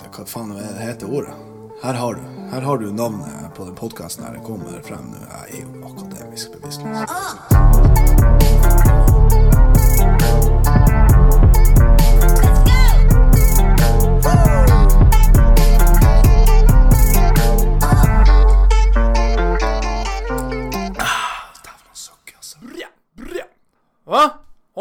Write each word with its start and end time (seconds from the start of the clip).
Hva 0.00 0.24
faen 0.26 0.52
er 0.56 0.78
heter 0.80 1.10
ordet? 1.10 1.34
Her 1.82 1.94
har 1.98 2.14
du 2.14 2.22
Her 2.52 2.60
har 2.60 2.78
du 2.78 2.92
navnet 2.92 3.54
på 3.56 3.64
den 3.64 3.74
podkasten 3.74 4.24
her. 4.24 4.32
Det 4.36 4.44
kommer 4.44 4.82
frem 4.84 5.10
nå. 5.12 5.18
Jeg 5.20 5.44
er 5.52 5.64
jo 5.64 5.68
akademisk 5.88 6.52
bevisstløs. 6.52 7.08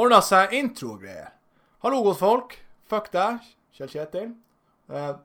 Ordna 0.01 0.21
seg 0.23 0.53
intro-greier. 0.55 1.29
Hallo, 1.83 1.99
godtfolk. 2.03 2.55
Fuck 2.89 3.11
deg, 3.13 3.43
Kjell 3.75 3.91
Kjetil. 3.91 4.31
Eh, 4.91 5.15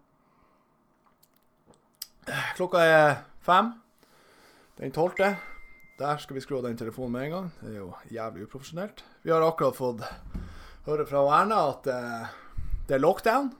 klokka 2.54 2.78
er 2.78 3.14
fem. 3.42 3.72
Den 4.78 4.92
tolvte. 4.94 5.36
Der 5.98 6.20
skal 6.22 6.36
vi 6.36 6.40
skru 6.44 6.58
av 6.58 6.68
den 6.68 6.76
telefonen 6.78 7.12
med 7.12 7.24
en 7.24 7.32
gang. 7.32 7.48
Det 7.60 7.72
er 7.72 7.78
jo 7.80 7.88
jævlig 8.12 8.46
uprofesjonelt. 8.46 9.02
Vi 9.24 9.32
har 9.32 9.42
akkurat 9.42 9.76
fått 9.76 10.04
høre 10.86 11.06
fra 11.08 11.24
Erna 11.40 11.62
at 11.72 11.88
eh, 11.90 12.28
det 12.86 12.94
er 12.98 13.02
lockdown. 13.02 13.50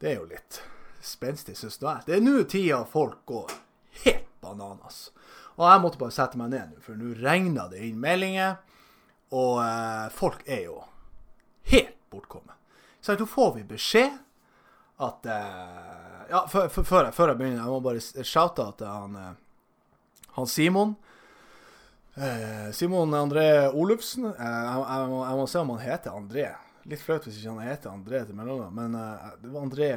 Det 0.00 0.10
er 0.10 0.18
jo 0.18 0.26
litt 0.32 0.60
spenstig, 1.04 1.54
syns 1.54 1.78
jeg. 1.78 2.02
Det 2.08 2.16
er 2.16 2.26
nå 2.26 2.42
tida 2.50 2.82
folk 2.90 3.22
går 3.30 3.54
helt 4.02 4.26
bananas. 4.42 5.12
Og 5.54 5.68
jeg 5.70 5.84
måtte 5.86 6.02
bare 6.02 6.18
sette 6.18 6.40
meg 6.40 6.50
ned 6.50 6.74
nå, 6.74 6.82
for 6.82 6.98
nå 6.98 7.14
regner 7.22 7.70
det 7.70 7.84
inn 7.86 8.02
meldinger. 8.02 8.58
Og 9.30 9.62
eh, 9.62 10.10
folk 10.18 10.42
er 10.50 10.66
jo 10.66 10.80
helt 11.70 11.94
bortkommet. 12.10 12.58
Så 12.98 13.14
nå 13.14 13.28
får 13.30 13.60
vi 13.60 13.68
beskjed 13.76 14.25
at 14.96 15.26
eh, 15.26 16.28
Ja, 16.30 16.42
før, 16.50 16.68
før, 16.68 17.04
jeg, 17.04 17.38
begynner, 17.38 17.60
jeg 17.60 17.70
må 17.70 17.80
bare 17.84 18.24
shoute 18.26 18.64
at 18.64 18.80
han, 18.82 19.16
eh, 19.20 19.34
han 20.38 20.48
Simon 20.50 20.94
eh, 22.16 22.70
Simon 22.74 23.14
André 23.14 23.68
Olufsen. 23.70 24.30
Jeg, 24.32 24.36
jeg, 24.38 25.10
må, 25.12 25.20
jeg 25.22 25.40
må 25.40 25.46
se 25.50 25.62
om 25.62 25.74
han 25.76 25.84
heter 25.84 26.16
André. 26.16 26.48
Litt 26.86 27.02
flaut 27.02 27.26
hvis 27.26 27.38
ikke 27.40 27.54
han 27.58 27.68
heter 27.68 27.92
André 27.92 28.24
til 28.26 28.38
mellomnavn, 28.38 28.74
men 28.74 28.96
det 29.42 29.50
var 29.50 29.66
André 29.66 29.90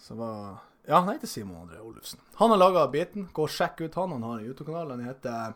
som 0.00 0.20
var 0.20 0.38
Ja, 0.84 0.98
han 0.98 1.14
heter 1.14 1.30
Simon 1.30 1.62
André 1.64 1.80
Olufsen. 1.80 2.20
Han 2.40 2.52
har 2.52 2.60
laga 2.60 2.88
biten. 2.92 3.28
Gå 3.32 3.46
og 3.46 3.52
sjekk 3.52 3.80
ut 3.80 3.94
han. 3.96 4.12
Han 4.12 4.26
har 4.26 4.38
en 4.38 4.50
YouTube-kanal. 4.50 4.90
Han 4.92 5.06
heter 5.06 5.54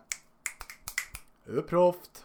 Uproft. 1.48 2.24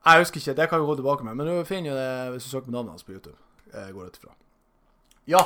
Jeg 0.00 0.22
husker 0.22 0.40
ikke, 0.40 0.56
det 0.58 0.66
kan 0.70 0.80
vi 0.80 0.86
gå 0.88 0.94
tilbake 0.96 1.24
med, 1.26 1.36
men 1.36 1.46
du 1.46 1.64
finner 1.68 1.90
jo 1.90 1.96
det 1.98 2.12
hvis 2.34 2.46
du 2.46 2.50
søker 2.50 2.70
på 2.70 2.74
navnet 2.74 2.94
hans 2.96 3.04
på 3.04 3.12
YouTube. 3.12 3.36
Jeg 3.74 3.92
går 3.94 4.06
ut 4.08 4.16
ifra. 4.16 4.32
Ja, 5.28 5.42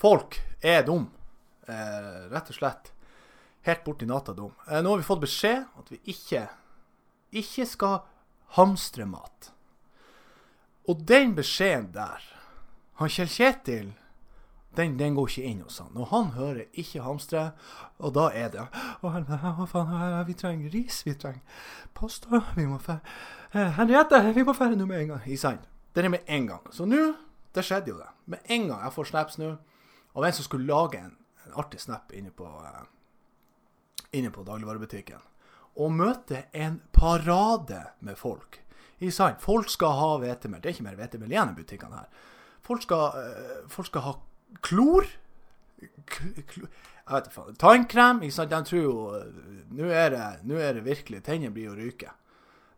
folk 0.00 0.40
er 0.62 0.84
dum. 0.86 1.08
Eh, 1.68 2.28
rett 2.32 2.50
og 2.50 2.56
slett. 2.56 2.92
Helt 3.66 3.84
borti 3.84 4.08
natta 4.08 4.32
dum. 4.32 4.54
Eh, 4.68 4.80
nå 4.82 4.94
har 4.94 5.02
vi 5.02 5.06
fått 5.06 5.24
beskjed 5.26 5.66
at 5.78 5.92
vi 5.92 6.00
ikke, 6.14 6.46
ikke 7.36 7.66
skal 7.68 8.00
hamstre 8.56 9.06
mat. 9.08 9.52
Og 10.88 11.02
den 11.08 11.34
beskjeden 11.36 11.90
der, 11.92 12.22
han 12.98 13.10
Kjell 13.12 13.28
Kjetil, 13.28 13.90
den, 14.78 14.96
den 14.98 15.14
går 15.16 15.28
ikke 15.28 15.50
inn 15.50 15.60
hos 15.66 15.78
han. 15.82 15.90
Når 15.94 16.04
han 16.12 16.26
hører 16.38 16.64
'ikke 16.72 17.02
hamstre', 17.02 17.50
og 17.98 18.14
da 18.14 18.30
er 18.34 18.48
det 18.48 18.60
Å, 19.02 19.10
hva 19.10 19.66
faen, 19.66 20.26
vi 20.26 20.34
trenger 20.34 20.70
ris, 20.70 21.02
vi 21.06 21.14
trenger 21.14 21.40
pasta, 21.94 22.42
vi 22.56 22.66
må 22.66 22.78
fære 22.78 23.00
eh, 23.54 23.72
Henriette, 23.78 24.32
vi 24.34 24.42
må 24.42 24.52
fære 24.52 24.76
nå 24.76 24.86
med 24.86 25.00
en 25.00 25.08
gang. 25.08 25.22
I 25.26 25.36
sand. 25.36 25.58
Det 25.94 26.04
er 26.04 26.08
med 26.08 26.26
en 26.26 26.46
gang. 26.46 26.66
Så 26.70 26.86
nå, 26.86 27.14
det 27.54 27.64
skjedde 27.64 27.90
jo 27.90 27.98
det. 27.98 28.08
Med 28.26 28.38
en 28.44 28.68
gang 28.68 28.84
jeg 28.84 28.92
får 28.92 29.04
snaps 29.04 29.38
nå, 29.38 29.56
av 30.18 30.26
en 30.26 30.36
som 30.36 30.46
skulle 30.46 30.66
lage 30.68 30.98
en, 30.98 31.16
en 31.46 31.58
artig 31.62 31.80
snap 31.80 32.12
inne 32.12 32.30
på, 32.34 32.46
eh, 32.46 32.86
inne 34.18 34.32
på 34.34 34.44
dagligvarebutikken, 34.46 35.22
og 35.78 35.94
møte 35.94 36.44
en 36.52 36.80
parade 36.92 37.84
med 38.02 38.18
folk. 38.18 38.60
I 38.98 39.12
sant? 39.14 39.38
Folk 39.42 39.70
skal 39.70 39.94
ha 39.94 40.10
hvetemel. 40.18 40.60
Det 40.60 40.70
er 40.70 40.74
ikke 40.74 40.88
mer 40.88 40.98
hvetemel 40.98 41.30
igjen 41.30 41.52
i 41.52 41.58
butikkene 41.60 42.00
her. 42.00 42.08
Folk 42.66 42.82
skal, 42.82 43.20
eh, 43.20 43.60
folk 43.70 43.86
skal 43.86 44.06
ha 44.08 44.14
klor. 44.66 45.06
Jeg 45.78 45.90
vet 47.06 47.28
ikke 47.28 47.36
faen. 47.36 47.54
Tannkrem. 47.54 48.24
Ikke 48.26 48.34
sant? 48.34 48.50
De 48.50 48.62
tror 48.66 48.82
jo 48.82 48.96
Nå 49.70 49.86
er, 49.92 50.10
det, 50.10 50.58
er 50.58 50.74
det 50.74 50.82
virkelig 50.84 51.22
Tennene 51.22 51.54
blir 51.54 51.70
å 51.70 51.76
ryke. 51.78 52.10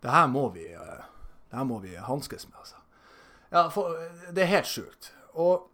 Det 0.02 0.10
her 0.12 0.28
må 0.28 0.48
vi, 0.52 0.66
eh, 0.74 1.02
det 1.50 1.64
vi 1.82 1.96
hanskes 1.96 2.46
med, 2.48 2.58
altså. 2.58 2.76
Ja, 3.50 3.68
for, 3.72 3.96
det 4.30 4.44
er 4.44 4.52
helt 4.52 4.68
sjukt. 4.68 5.12
Og 5.34 5.70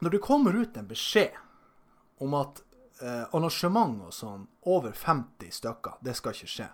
når 0.00 0.10
det 0.16 0.20
kommer 0.24 0.56
ut 0.56 0.76
en 0.76 0.88
beskjed 0.88 1.36
om 2.24 2.34
at 2.36 2.60
eh, 3.00 3.24
arrangement 3.32 4.02
og 4.08 4.12
sånn 4.14 4.46
over 4.68 4.92
50 4.92 5.50
stykker, 5.60 5.98
det 6.04 6.14
skal 6.18 6.34
ikke 6.36 6.50
skje. 6.52 6.68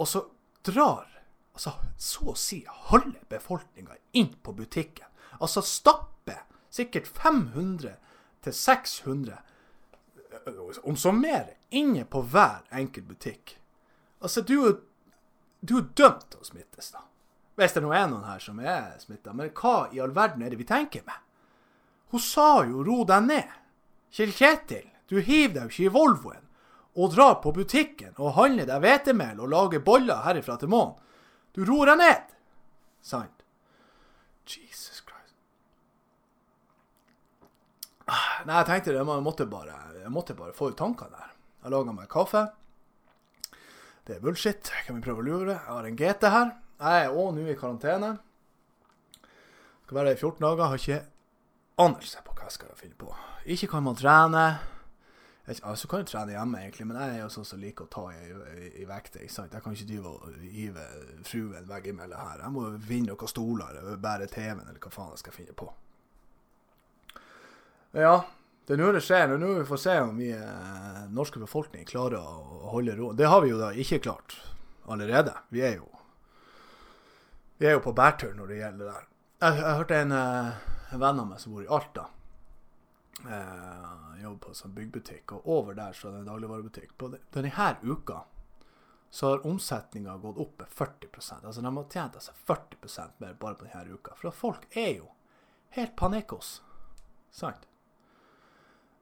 Og 0.00 0.08
så 0.08 0.24
drar 0.66 1.06
altså, 1.52 1.72
så 2.00 2.30
å 2.32 2.36
si 2.38 2.62
halve 2.90 3.22
befolkninga 3.30 3.96
inn 4.18 4.32
på 4.42 4.52
butikken. 4.56 5.06
Altså 5.40 5.62
stapper 5.62 6.42
sikkert 6.70 7.06
500 7.10 7.94
til 8.44 8.54
600, 8.56 9.38
om 10.86 10.96
så 10.96 11.12
mer, 11.12 11.50
inne 11.70 12.04
på 12.08 12.22
hver 12.32 12.62
enkelt 12.72 13.08
butikk. 13.10 13.56
Altså, 14.22 14.40
du, 14.46 14.54
er- 14.68 14.78
er 15.76 15.82
dømt 15.96 16.26
til 16.30 16.40
å 16.40 16.46
smittes, 16.46 16.90
da. 16.94 17.02
Hvis 17.60 17.74
det 17.76 17.82
nå 17.84 17.90
er 17.92 18.06
noen 18.08 18.24
her 18.24 18.40
som 18.40 18.60
er 18.64 18.94
smitta. 19.02 19.34
Men 19.36 19.50
hva 19.52 19.90
i 19.92 20.00
all 20.00 20.14
verden 20.16 20.44
er 20.44 20.52
det 20.52 20.60
vi 20.60 20.68
tenker 20.68 21.04
med? 21.04 21.18
Hun 22.10 22.22
sa 22.24 22.64
jo 22.64 22.82
'ro 22.82 23.04
deg 23.04 23.26
ned'. 23.26 23.58
Kjell 24.10 24.32
Kjetil, 24.32 24.88
du 25.06 25.20
hiver 25.20 25.54
deg 25.54 25.62
jo 25.62 25.70
ikke 25.70 25.84
i 25.84 25.92
Volvoen 25.94 26.46
og 26.96 27.12
drar 27.14 27.36
på 27.42 27.52
butikken 27.54 28.16
og 28.18 28.34
handler 28.34 28.66
deg 28.66 28.80
hvetemel 28.82 29.38
og 29.38 29.52
lager 29.52 29.84
boller 29.84 30.24
herifra 30.24 30.56
til 30.58 30.72
månen. 30.72 30.96
Du 31.54 31.62
roer 31.68 31.92
deg 31.92 32.00
ned. 32.00 32.32
Sant? 33.02 33.44
Jesus 34.46 35.04
Christ. 35.06 35.36
Nei, 38.08 38.56
jeg 38.56 38.66
tenkte 38.66 38.90
det, 38.90 38.98
jeg 38.98 39.22
måtte 39.22 39.46
bare, 39.46 39.76
jeg 40.00 40.10
måtte 40.10 40.34
bare 40.34 40.56
få 40.56 40.72
ut 40.72 40.78
tankene 40.80 41.14
der. 41.14 41.30
Jeg 41.62 41.70
laga 41.76 41.94
meg 41.94 42.10
kaffe. 42.10 42.48
Det 44.06 44.16
er 44.16 44.24
bullshit. 44.24 44.72
Kan 44.86 44.98
vi 44.98 45.04
prøve 45.04 45.22
å 45.22 45.28
lure? 45.28 45.54
Jeg 45.54 45.70
har 45.70 45.86
en 45.86 45.98
GT 45.98 46.30
her. 46.34 46.52
Jeg 46.80 47.04
er 47.04 47.12
òg 47.12 47.34
nå 47.36 47.44
i 47.44 47.56
karantene. 47.60 48.14
Skal 49.84 49.98
være 49.98 50.14
i 50.14 50.16
14 50.16 50.40
dager. 50.40 50.70
Har 50.70 50.80
ikke 50.80 51.00
anelse 51.84 52.22
på 52.24 52.32
hva 52.36 52.46
jeg 52.48 52.56
skal 52.56 52.76
finne 52.78 52.96
på. 52.96 53.10
Ikke 53.52 53.68
kan 53.68 53.84
man 53.84 53.98
trene. 53.98 54.44
Jeg 55.46 55.60
Altså 55.66 55.88
kan 55.90 56.04
jeg 56.04 56.06
trene 56.06 56.32
hjemme, 56.32 56.60
egentlig, 56.62 56.86
men 56.86 56.96
jeg 56.96 57.16
er 57.16 57.22
jo 57.24 57.28
sånn 57.34 57.46
som 57.48 57.60
liker 57.60 57.84
å 57.88 57.90
ta 57.90 58.04
i, 58.14 58.26
i, 58.30 58.68
i 58.80 58.84
vekter. 58.86 59.24
ikke 59.24 59.34
sant? 59.34 59.52
Jeg 59.52 59.64
kan 59.64 59.74
ikke 59.74 59.88
drive 59.88 60.12
og 60.14 60.42
hive 60.46 60.84
fruen 61.26 61.68
veggimellom 61.68 62.20
her. 62.22 62.42
Jeg 62.44 62.54
må 62.54 62.66
vinne 62.86 63.12
noen 63.12 63.32
stoler, 63.32 63.80
eller 63.80 64.00
bære 64.00 64.28
TV-en, 64.30 64.68
eller 64.68 64.78
hva 64.80 64.92
faen 64.94 65.10
jeg 65.16 65.24
skal 65.24 65.36
finne 65.36 65.56
på. 65.58 65.68
Ja, 67.98 68.20
det 68.68 68.76
er 68.76 68.80
nå 68.84 68.92
det 68.94 69.02
skjer. 69.02 69.36
Nå 69.42 69.52
får 69.66 69.74
vi 69.74 69.82
se 69.82 70.00
om 70.06 70.16
vi 70.22 70.30
eh, 70.36 71.00
norske 71.10 71.42
befolkning 71.42 71.88
klarer 71.88 72.22
å 72.22 72.70
holde 72.76 72.94
ro. 72.94 73.10
Det 73.18 73.26
har 73.26 73.42
vi 73.42 73.50
jo 73.50 73.58
da 73.58 73.72
ikke 73.74 73.98
klart 74.06 74.38
allerede. 74.86 75.34
Vi 75.50 75.64
er 75.66 75.80
jo 75.80 75.90
vi 77.60 77.68
er 77.68 77.76
jo 77.76 77.82
på 77.84 77.92
bærtur 77.92 78.32
når 78.38 78.48
det 78.48 78.56
gjelder 78.56 78.80
det 78.80 78.92
der. 78.94 79.06
Jeg, 79.40 79.56
jeg 79.60 79.76
hørte 79.76 80.00
en, 80.00 80.12
uh, 80.16 80.96
venn 80.96 81.20
av 81.20 81.26
meg 81.28 81.40
som 81.42 81.52
bor 81.52 81.64
i 81.64 81.68
Alta. 81.76 82.06
Uh, 83.20 84.16
jobber 84.22 84.38
på 84.46 84.54
sånn 84.56 84.72
byggbutikk, 84.76 85.34
og 85.36 85.48
over 85.58 85.76
der 85.76 85.92
så 85.96 86.08
er 86.08 86.14
det 86.14 86.22
en 86.22 86.30
dagligvarebutikk. 86.30 86.94
På 86.96 87.10
denne 87.12 87.52
denne 87.52 87.76
uka 87.84 88.22
så 89.10 89.32
har 89.32 89.46
omsetninga 89.46 90.16
gått 90.22 90.38
opp 90.38 90.60
med 90.62 90.68
40% 90.68 91.46
Altså 91.46 91.60
de 91.60 91.70
har 91.76 91.86
tjent 91.90 92.18
seg 92.22 92.42
40% 92.46 93.20
mer 93.20 93.36
bare 93.42 93.58
på 93.58 93.66
denne 93.66 93.98
uka. 93.98 94.14
For 94.16 94.30
folk 94.30 94.64
er 94.72 94.92
jo 95.02 95.10
helt 95.76 95.96
panikkos. 96.00 96.62
Sant? 97.34 97.66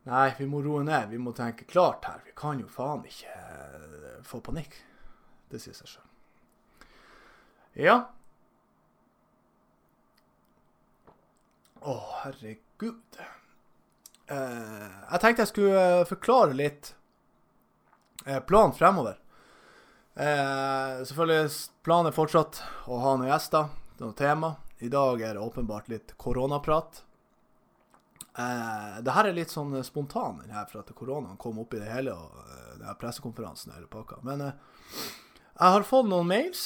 Nei, 0.09 0.33
vi 0.39 0.47
må 0.49 0.63
roe 0.65 0.83
ned. 0.83 1.11
Vi 1.13 1.19
må 1.21 1.35
tenke 1.37 1.69
klart 1.69 2.09
her. 2.09 2.23
Vi 2.25 2.33
kan 2.37 2.59
jo 2.59 2.69
faen 2.73 3.05
ikke 3.07 3.35
eh, 3.39 4.21
få 4.25 4.41
panikk. 4.41 4.79
Det 5.53 5.61
sier 5.61 5.77
seg 5.77 5.95
sjøl. 5.95 6.89
Ja. 7.79 7.99
Å, 11.79 11.95
herregud. 12.25 13.19
Eh, 14.29 14.87
jeg 15.13 15.21
tenkte 15.23 15.45
jeg 15.45 15.51
skulle 15.53 15.83
eh, 15.83 16.07
forklare 16.09 16.57
litt 16.59 16.93
eh, 18.27 18.41
planen 18.45 18.75
fremover. 18.77 19.21
Eh, 20.19 21.05
selvfølgelig 21.07 21.53
planen 21.87 22.11
er 22.11 22.17
fortsatt 22.17 22.63
å 22.91 22.99
ha 23.05 23.15
noen 23.15 23.31
gjester, 23.31 23.71
noe 24.03 24.17
tema. 24.19 24.57
I 24.83 24.91
dag 24.91 25.23
er 25.23 25.39
det 25.39 25.45
åpenbart 25.45 25.89
litt 25.93 26.17
koronaprat. 26.19 27.05
Eh, 28.39 28.99
det 29.07 29.15
her 29.15 29.31
er 29.31 29.39
litt 29.39 29.55
sånn 29.55 29.79
spontan, 29.87 30.43
den 30.43 30.55
her, 30.55 30.67
for 30.71 30.83
at 30.83 30.95
koronaen 30.99 31.39
kom 31.39 31.63
opp 31.63 31.79
i 31.79 31.83
det 31.83 31.91
hele, 31.95 32.15
og 32.15 32.43
eh, 32.43 32.77
det 32.83 32.91
her 32.91 32.99
pressekonferansen 32.99 33.75
hele 33.79 33.91
pakka. 33.91 34.19
Men 34.27 34.49
eh, 34.51 34.57
jeg 35.55 35.77
har 35.79 35.87
fått 35.87 36.11
noen 36.11 36.27
mails, 36.31 36.65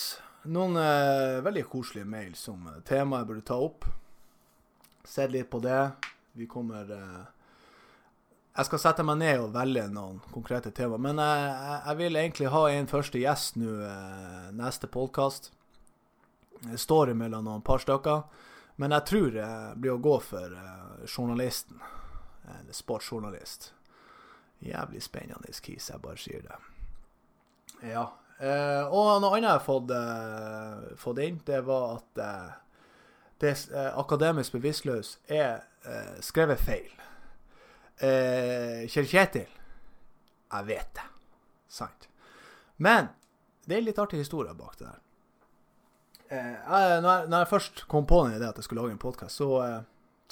noen 0.48 0.80
eh, 0.80 1.40
veldig 1.44 1.68
koselige 1.68 2.08
mails 2.08 2.48
om 2.48 2.64
temaet 2.88 3.22
jeg 3.22 3.30
burde 3.34 3.50
ta 3.52 3.60
opp. 3.60 3.92
Sett 5.04 5.30
litt 5.30 5.50
på 5.50 5.58
det. 5.58 5.90
Vi 6.32 6.46
kommer 6.46 6.90
eh, 6.92 7.24
Jeg 8.56 8.68
skal 8.68 8.78
sette 8.82 9.04
meg 9.04 9.18
ned 9.22 9.40
og 9.40 9.52
velge 9.54 9.86
noen 9.92 10.20
konkrete 10.32 10.70
tema. 10.76 10.98
Men 11.00 11.16
jeg, 11.20 11.48
jeg- 11.50 11.82
jeg 11.86 11.96
vil 12.02 12.16
egentlig 12.20 12.50
ha 12.52 12.62
en 12.70 12.86
første 12.90 13.18
gjest 13.22 13.56
nå 13.56 13.74
eh, 13.88 14.50
neste 14.52 14.86
podkast. 14.92 15.50
Det 16.62 16.78
står 16.78 17.10
imellom 17.10 17.44
noen 17.48 17.62
par 17.66 17.78
stykker. 17.82 18.22
Men 18.76 18.90
jeg 18.96 19.04
tror 19.10 19.30
det 19.34 19.48
blir 19.76 19.96
å 19.96 20.02
gå 20.02 20.16
for 20.22 20.52
eh, 20.56 21.06
journalisten. 21.06 21.80
En 22.52 22.72
sportsjournalist. 22.74 23.72
Jævlig 24.62 25.00
spennende 25.02 25.50
kis, 25.62 25.88
jeg 25.90 26.00
bare 26.02 26.16
sier 26.20 26.42
det. 26.46 26.58
Ja. 27.90 28.04
Eh, 28.38 28.84
og 28.86 29.20
noe 29.22 29.32
annet 29.36 29.48
jeg 29.48 29.56
har 29.56 29.64
fått, 29.66 29.90
eh, 29.90 30.96
fått 30.98 31.18
inn, 31.24 31.40
det 31.46 31.60
var 31.66 31.96
at 31.98 32.20
eh, 32.22 32.52
det 33.42 33.54
eh, 33.74 33.90
akademisk 33.98 34.54
bevisstløs 34.56 35.16
er 35.28 35.64
eh, 35.86 36.18
skrevet 36.24 36.60
feil. 36.62 36.90
Eh, 38.02 38.84
Kjell 38.90 39.08
Kjetil, 39.10 39.50
jeg 40.52 40.68
vet 40.68 40.92
det. 40.98 41.08
Sant. 41.72 42.08
Men 42.82 43.10
det 43.66 43.78
er 43.78 43.86
litt 43.86 44.00
artig 44.02 44.20
historie 44.22 44.54
bak 44.58 44.76
det 44.78 44.88
der. 44.88 45.00
Eh, 46.32 46.52
jeg, 46.54 47.00
når, 47.04 47.10
jeg, 47.10 47.30
når 47.32 47.44
jeg 47.44 47.50
først 47.52 47.84
kom 47.92 48.06
på 48.08 48.22
den 48.24 48.36
ideen 48.36 48.50
at 48.50 48.60
jeg 48.60 48.66
skulle 48.66 48.84
lage 48.84 48.96
en 48.96 49.02
podkast, 49.02 49.36
så 49.42 49.48
eh, 49.66 49.80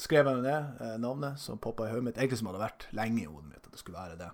skrev 0.00 0.30
jeg 0.30 0.44
ned 0.46 0.80
eh, 0.80 0.96
navnet 1.02 1.40
som 1.40 1.60
poppa 1.60 1.86
i 1.86 1.92
hodet 1.92 2.08
mitt. 2.08 2.20
Egentlig 2.20 2.40
som 2.40 2.50
hadde 2.50 2.62
vært 2.62 2.86
lenge 2.96 3.24
i 3.24 3.28
hodet 3.28 3.50
mitt 3.50 3.66
at 3.66 3.74
det 3.74 3.82
skulle 3.82 4.00
være 4.00 4.18
det. 4.20 4.30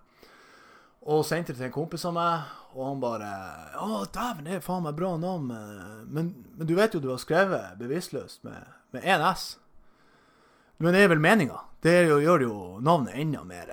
Og 1.06 1.22
sendte 1.26 1.54
det 1.54 1.60
til 1.60 1.68
en 1.68 1.74
kompis 1.74 2.04
av 2.08 2.16
meg, 2.16 2.48
og 2.74 2.82
han 2.88 3.02
bare 3.02 3.28
Å, 3.78 4.00
dæven, 4.10 4.48
det 4.48 4.56
er 4.56 4.64
faen 4.64 4.82
meg 4.84 4.96
bra 4.98 5.12
navn. 5.20 5.52
Men, 6.10 6.32
men 6.56 6.66
du 6.66 6.74
vet 6.74 6.96
jo 6.96 7.02
du 7.02 7.12
har 7.12 7.22
skrevet 7.22 7.78
bevisstløst 7.78 8.42
med, 8.46 8.66
med 8.96 9.06
én 9.06 9.22
S. 9.30 9.54
Men 10.82 10.92
det 10.92 11.04
er 11.04 11.14
vel 11.14 11.22
meninga. 11.22 11.62
Det 11.84 11.94
jo, 12.08 12.18
gjør 12.20 12.44
jo 12.48 12.56
navnet 12.84 13.16
enda 13.22 13.44
mer 13.46 13.70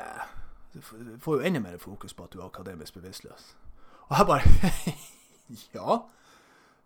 du 0.73 0.81
får 1.21 1.35
jo 1.37 1.45
enda 1.45 1.59
mer 1.59 1.77
fokus 1.77 2.13
på 2.13 2.25
at 2.25 2.33
du 2.33 2.39
er 2.39 2.47
akademisk 2.47 2.95
bevisstløs. 2.97 3.51
Og 4.09 4.15
jeg 4.17 4.25
bare 4.25 4.53
Ja, 5.75 5.97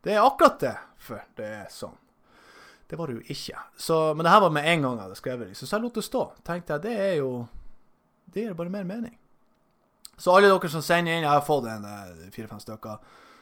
det 0.04 0.14
er 0.14 0.26
akkurat 0.26 0.60
det. 0.60 0.74
For 1.00 1.24
det 1.38 1.48
er 1.62 1.70
sånn. 1.72 1.96
Det 2.88 2.98
var 3.00 3.08
det 3.08 3.20
jo 3.20 3.36
ikke. 3.36 3.62
Så, 3.80 3.96
men 4.16 4.26
det 4.26 4.34
her 4.34 4.44
var 4.44 4.52
med 4.52 4.68
en 4.68 4.84
gang 4.84 4.98
jeg 4.98 5.06
hadde 5.06 5.20
skrevet 5.20 5.48
det. 5.48 5.56
Så 5.60 5.70
jeg 5.72 5.84
lot 5.84 5.96
det 5.96 6.04
stå. 6.04 6.24
Tenkte 6.48 6.76
jeg, 6.76 6.84
det 6.84 6.98
er 7.06 7.16
jo 7.22 7.32
Det 8.28 8.44
gir 8.44 8.58
bare 8.60 8.72
mer 8.72 8.84
mening. 8.84 9.16
Så 10.18 10.34
alle 10.34 10.50
dere 10.50 10.70
som 10.74 10.82
sender 10.82 11.14
inn, 11.14 11.26
jeg 11.26 11.30
har 11.30 11.46
fått 11.46 11.68
en 11.70 11.86
eh, 11.86 12.30
fire-fem 12.34 12.62
stykker 12.64 12.98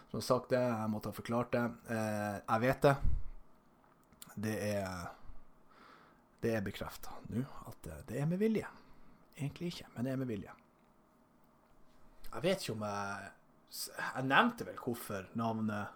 som 0.10 0.20
har 0.20 0.26
sagt 0.26 0.50
det. 0.52 0.60
Jeg 0.60 0.92
måtte 0.92 1.12
ha 1.12 1.16
forklart 1.16 1.54
det. 1.56 1.64
Eh, 1.96 2.36
jeg 2.42 2.64
vet 2.66 2.82
det. 2.88 2.96
Det 4.36 4.56
er 4.76 5.06
Det 6.44 6.52
er 6.54 6.62
bekrefta 6.62 7.10
nå 7.32 7.42
at 7.66 7.88
det 8.06 8.20
er 8.22 8.28
med 8.30 8.38
vilje. 8.38 8.68
Egentlig 9.40 9.72
ikke, 9.72 9.88
men 9.96 10.06
det 10.06 10.12
er 10.12 10.20
med 10.20 10.28
vilje. 10.30 10.52
Jeg 12.34 12.44
vet 12.44 12.62
ikke 12.62 12.76
om 12.76 12.84
jeg 12.86 13.32
Jeg 14.16 14.24
nevnte 14.24 14.66
vel 14.68 14.78
hvorfor 14.80 15.26
navnet 15.36 15.88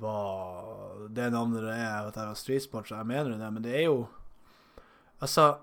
var 0.00 1.08
det 1.12 1.32
navnet 1.32 1.64
det 1.66 1.74
er, 1.74 2.06
at 2.08 2.16
jeg 2.16 2.24
har 2.30 2.34
streetsport, 2.38 2.88
så 2.88 2.96
jeg 2.96 3.06
mener 3.06 3.36
det, 3.36 3.52
men 3.52 3.64
det 3.64 3.74
er 3.76 3.84
jo 3.90 4.06
Altså 5.20 5.58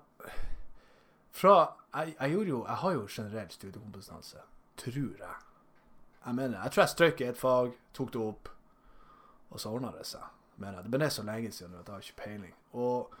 Fra 1.32 1.56
Jeg, 1.90 2.14
jeg 2.20 2.30
gjorde 2.30 2.48
jo 2.48 2.58
Jeg 2.66 2.76
har 2.82 2.92
jo 2.92 3.06
generell 3.10 3.50
studiekompetanse, 3.50 4.42
tror 4.76 5.22
jeg. 5.24 5.38
Jeg 6.26 6.34
mener 6.34 6.62
Jeg 6.62 6.72
tror 6.72 6.82
jeg 6.82 6.94
strøk 6.94 7.20
i 7.20 7.28
et 7.30 7.40
fag, 7.40 7.72
tok 7.96 8.12
det 8.12 8.20
opp, 8.20 8.48
og 9.50 9.60
så 9.60 9.72
ordna 9.74 9.90
det 9.96 10.06
seg. 10.06 10.24
Mener 10.60 10.78
jeg. 10.78 10.84
Det 10.86 10.98
ble 10.98 11.10
så 11.10 11.24
lenge 11.26 11.52
siden 11.56 11.74
at 11.78 11.88
jeg 11.88 11.94
har 11.94 12.06
ikke 12.06 12.22
peiling. 12.24 12.54
Og 12.72 13.14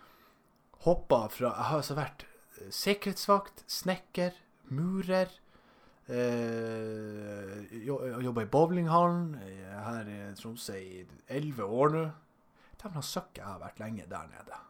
hoppa 0.84 1.26
fra 1.32 1.54
Jeg 1.54 1.68
har 1.70 1.82
altså 1.82 1.96
vært 1.98 2.26
eh, 2.26 2.70
sikkerhetsvakt, 2.70 3.64
snekker, 3.66 4.36
murer. 4.70 5.32
Eh, 6.10 7.70
Jobba 7.86 8.44
i 8.44 8.50
bowlinghallen 8.50 9.34
eh, 9.40 9.78
her 9.86 10.10
i 10.10 10.20
Tromsø 10.38 10.76
i 10.76 11.04
elleve 11.28 11.64
år 11.64 11.96
nå. 11.96 12.04
Dæven, 12.80 13.02
søkk, 13.04 13.34
jeg 13.36 13.44
har 13.44 13.58
vært 13.60 13.80
lenge 13.80 14.06
der 14.08 14.28
nede. 14.30 14.60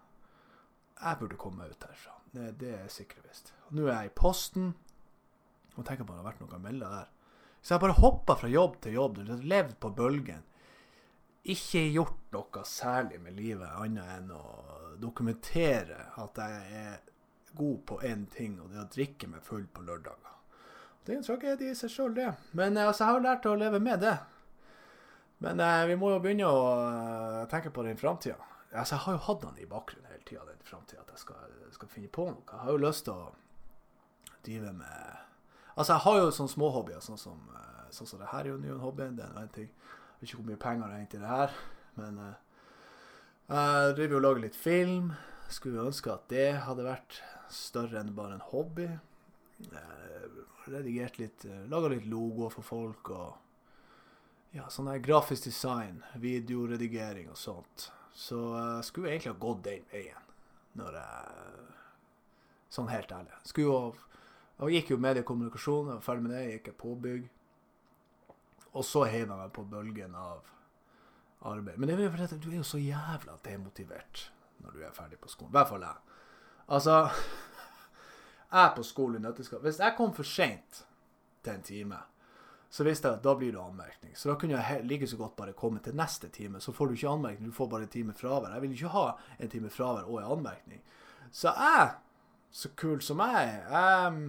Jeg 1.01 1.21
burde 1.21 1.39
komme 1.41 1.63
meg 1.63 1.75
ut 1.75 1.87
herfra. 1.89 2.20
Det, 2.31 2.53
det 2.61 2.75
er 2.77 2.93
sikkert 2.93 3.27
visst. 3.27 3.53
Nå 3.75 3.89
er 3.89 4.05
jeg 4.05 4.13
i 4.13 4.19
posten. 4.21 4.71
Og 5.77 5.85
tenker 5.87 6.05
på 6.05 6.13
om 6.13 6.19
det 6.19 6.23
har 6.23 6.31
vært 6.31 6.45
noe 6.45 6.59
å 6.59 6.63
melde 6.63 6.93
der. 6.93 7.11
Så 7.61 7.75
jeg 7.75 7.83
bare 7.83 7.99
hoppa 8.01 8.37
fra 8.41 8.49
jobb 8.51 8.79
til 8.85 8.97
jobb. 8.97 9.21
Levd 9.43 9.77
på 9.83 9.93
bølgen. 9.97 10.47
Ikke 11.51 11.83
gjort 11.89 12.35
noe 12.35 12.65
særlig 12.69 13.21
med 13.25 13.39
livet 13.39 13.71
annet 13.81 14.17
enn 14.19 14.35
å 14.37 14.43
dokumentere 15.01 16.11
at 16.21 16.41
jeg 16.41 16.83
er 16.83 16.99
god 17.57 17.79
på 17.89 17.97
én 18.07 18.27
ting, 18.31 18.59
og 18.61 18.71
det 18.71 18.79
er 18.79 18.85
å 18.85 18.93
drikke 18.95 19.31
meg 19.31 19.43
full 19.43 19.65
på 19.73 19.83
lørdager. 19.87 20.37
Det 21.05 21.15
er 21.15 21.19
en 21.19 21.25
tragedie 21.27 21.73
i 21.73 21.79
seg 21.79 21.91
sjøl, 21.91 22.13
det. 22.15 22.29
Men 22.57 22.77
eh, 22.77 22.87
altså, 22.87 23.07
jeg 23.07 23.17
har 23.17 23.25
lært 23.25 23.49
å 23.49 23.57
leve 23.59 23.81
med 23.83 24.05
det. 24.05 24.15
Men 25.41 25.63
eh, 25.65 25.87
vi 25.89 25.97
må 25.99 26.13
jo 26.13 26.21
begynne 26.23 26.51
å 26.53 26.61
eh, 26.77 27.47
tenke 27.51 27.73
på 27.75 27.85
den 27.87 27.99
framtida. 27.99 28.37
Altså, 28.71 28.95
jeg 28.95 29.03
har 29.05 29.17
jo 29.17 29.23
hatt 29.27 29.41
den 29.43 29.57
i 29.59 29.67
bakgrunnen 29.67 30.11
hele 30.13 30.23
tida, 30.27 30.45
den 30.47 30.63
framtida, 30.63 31.03
at 31.03 31.11
jeg 31.11 31.25
skal, 31.25 31.55
skal 31.75 31.91
finne 31.91 32.11
på 32.13 32.29
noe. 32.29 32.45
Jeg 32.47 32.63
har 32.65 32.71
jo 32.71 32.83
lyst 32.85 33.05
til 33.09 33.17
å 33.17 33.33
drive 34.47 34.73
med 34.79 35.27
Altså, 35.81 35.95
jeg 35.95 36.03
har 36.05 36.17
jo 36.19 36.31
sånne 36.35 36.53
småhobbyer, 36.53 37.01
sånn 37.01 37.19
som, 37.19 37.39
eh, 37.57 37.85
sånn 37.95 38.09
som 38.11 38.21
det 38.21 38.29
her 38.33 38.45
er 38.45 38.51
jo 38.51 38.57
en 38.59 38.83
hobby. 38.83 39.07
Det 39.17 39.25
er 39.25 39.39
en 39.41 39.53
ting. 39.55 39.69
Jeg 39.71 40.19
vet 40.21 40.29
ikke 40.29 40.41
hvor 40.41 40.49
mye 40.51 40.61
penger 40.61 40.83
det 40.83 40.93
er 40.93 40.99
egentlig 40.99 41.21
det 41.21 41.31
her, 41.31 41.55
men 41.97 42.19
eh, 42.25 42.35
jeg 43.51 43.95
driver 43.97 44.17
og 44.17 44.25
lager 44.27 44.45
litt 44.45 44.59
film. 44.59 45.13
Skulle 45.49 45.87
ønske 45.87 46.13
at 46.13 46.27
det 46.29 46.49
hadde 46.67 46.85
vært 46.85 47.23
større 47.49 48.03
enn 48.03 48.13
bare 48.15 48.37
en 48.37 48.45
hobby. 48.51 48.91
Eh, 49.71 50.27
redigert 50.69 51.17
litt, 51.19 51.47
laga 51.71 51.95
litt 51.95 52.05
logoer 52.11 52.53
for 52.53 52.67
folk 52.67 53.11
og 53.15 53.39
ja, 54.53 54.67
sånn 54.69 54.91
der 54.91 55.01
grafisk 55.03 55.47
design, 55.47 56.03
videoredigering 56.19 57.31
og 57.31 57.39
sånt. 57.39 57.89
Så 58.15 58.39
jeg 58.57 58.87
skulle 58.89 59.11
egentlig 59.13 59.33
ha 59.33 59.41
gått 59.41 59.65
den 59.65 59.85
veien, 59.93 60.31
når 60.79 60.99
jeg 61.01 61.69
Sånn 62.71 62.87
helt 62.87 63.11
ærlig. 63.13 63.35
Skulle 63.43 63.67
jo 63.67 63.79
Jeg 64.61 64.77
gikk 64.77 64.91
jo 64.93 64.97
mediekommunikasjon, 65.01 65.87
jeg 65.89 65.97
var 65.97 66.05
ferdig 66.05 66.23
med 66.27 66.33
det, 66.37 66.41
gikk 66.53 66.67
jeg 66.69 66.77
påbygg. 66.83 67.23
Og 68.77 68.85
så 68.85 69.07
heiv 69.09 69.23
jeg 69.25 69.39
meg 69.39 69.55
på 69.57 69.65
bølgen 69.65 70.15
av 70.15 70.51
arbeid. 71.49 71.79
Men 71.79 71.89
det 71.89 71.95
er 71.97 72.03
jo 72.05 72.11
fordi 72.13 72.39
du 72.45 72.51
er 72.51 72.59
jo 72.59 72.67
så 72.69 72.81
jævla 72.83 73.39
demotivert 73.45 74.27
når 74.61 74.77
du 74.77 74.83
er 74.85 74.93
ferdig 74.93 75.17
på 75.19 75.33
skolen. 75.33 75.55
I 75.55 75.57
hvert 75.57 75.71
fall 75.73 75.87
jeg. 75.89 76.19
Altså 76.77 76.97
Jeg 78.53 78.65
er 78.67 78.75
på 78.77 78.85
skolen 78.85 79.17
i 79.17 79.25
nøtteskall. 79.25 79.63
Hvis 79.65 79.81
jeg 79.81 79.97
kom 79.97 80.13
for 80.15 80.29
seint 80.29 80.83
til 81.41 81.53
en 81.55 81.65
time, 81.65 82.03
så 82.71 82.85
visste 82.87 83.09
jeg 83.09 83.19
at 83.19 83.25
da 83.25 83.33
blir 83.35 83.51
det 83.53 83.63
anmerkning. 83.63 84.13
Så 84.15 84.31
da 84.31 84.37
kunne 84.39 84.55
jeg 84.55 84.85
like 84.87 85.07
så 85.11 85.17
godt 85.19 85.35
bare 85.37 85.57
komme 85.59 85.81
til 85.83 85.97
neste 85.99 86.29
time. 86.31 86.61
Så 86.63 86.73
får 86.73 86.87
du 86.87 86.93
ikke 86.95 87.15
anmerkning, 87.17 87.49
du 87.51 87.57
får 87.57 87.67
bare 87.73 87.89
en 87.89 87.91
time 87.91 88.15
fravær. 88.15 88.53
Jeg 88.55 88.63
vil 88.63 88.77
ikke 88.77 88.93
ha 88.95 89.07
en 89.39 89.51
time 89.51 89.71
fravær 89.75 90.07
og 90.07 90.21
en 90.21 90.29
anmerkning. 90.37 90.85
Så 91.35 91.51
jeg, 91.51 91.91
så 92.51 92.71
kul 92.79 93.03
som 93.03 93.23
jeg 93.27 93.51
er 93.67 94.21